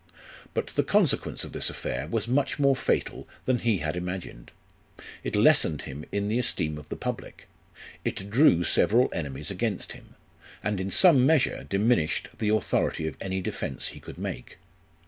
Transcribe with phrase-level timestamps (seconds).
[0.55, 4.49] But the consequence of this affair was much more fatal than he had imagined:
[5.23, 7.47] it lessened him in the esteem of the public;
[8.03, 10.15] it drew several enemies against him,
[10.63, 14.57] and in some measure diminished the authority of any defence he could make.